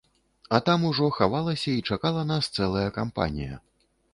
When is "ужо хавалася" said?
0.91-1.75